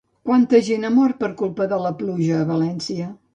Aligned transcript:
Quanta 0.27 0.61
gent 0.69 0.87
ha 0.87 0.89
mort, 0.95 1.19
per 1.19 1.29
culpa 1.41 1.67
de 1.75 1.79
la 1.85 1.93
pluja, 2.01 2.41
a 2.41 2.49
València? 2.55 3.13